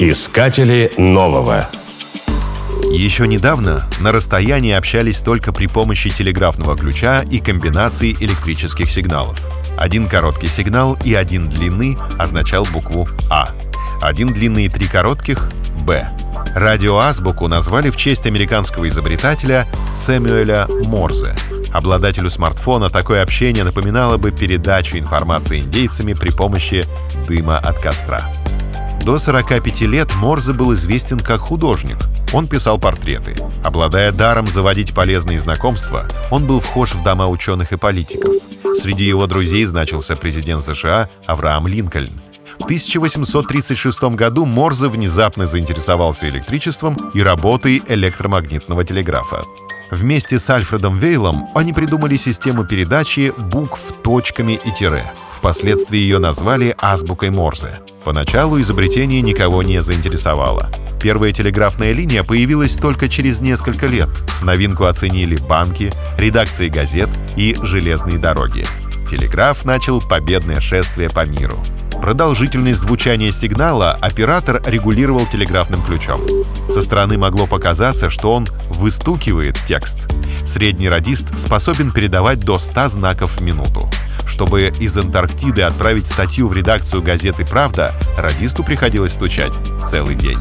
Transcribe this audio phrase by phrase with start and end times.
[0.00, 1.68] Искатели нового.
[2.92, 9.44] Еще недавно на расстоянии общались только при помощи телеграфного ключа и комбинации электрических сигналов.
[9.76, 13.48] Один короткий сигнал и один длинный означал букву А.
[14.00, 15.50] Один длинный и три коротких—
[15.84, 16.08] Б.
[16.54, 21.34] Радиоазбуку назвали в честь американского изобретателя Сэмюэля Морзе.
[21.72, 26.84] Обладателю смартфона такое общение напоминало бы передачу информации индейцами при помощи
[27.26, 28.30] дыма от костра.
[29.04, 31.96] До 45 лет Морзе был известен как художник.
[32.32, 33.34] Он писал портреты.
[33.64, 38.34] Обладая даром заводить полезные знакомства, он был вхож в дома ученых и политиков.
[38.76, 42.10] Среди его друзей значился президент США Авраам Линкольн.
[42.58, 49.42] В 1836 году Морзе внезапно заинтересовался электричеством и работой электромагнитного телеграфа.
[49.90, 55.04] Вместе с Альфредом Вейлом они придумали систему передачи букв точками и тире.
[55.32, 57.80] Впоследствии ее назвали азбукой Морзе.
[58.04, 60.68] Поначалу изобретение никого не заинтересовало.
[61.00, 64.08] Первая телеграфная линия появилась только через несколько лет.
[64.42, 68.64] Новинку оценили банки, редакции газет и железные дороги.
[69.08, 71.58] Телеграф начал победное шествие по миру.
[72.00, 76.20] Продолжительность звучания сигнала оператор регулировал телеграфным ключом.
[76.72, 80.08] Со стороны могло показаться, что он выстукивает текст.
[80.46, 83.88] Средний радист способен передавать до 100 знаков в минуту.
[84.26, 89.52] Чтобы из Антарктиды отправить статью в редакцию газеты «Правда», радисту приходилось стучать
[89.84, 90.38] целый день.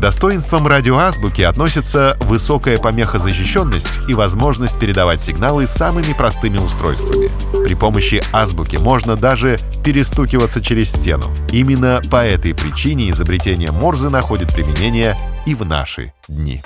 [0.00, 7.30] Достоинствам радиоазбуки относятся высокая помехозащищенность и возможность передавать сигналы самыми простыми устройствами.
[7.64, 11.24] При помощи азбуки можно даже перестукиваться через стену.
[11.52, 16.62] Именно по этой причине изобретение Морзе находит применение и в наши дни.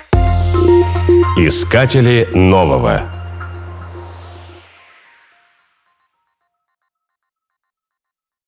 [1.37, 3.14] Искатели нового.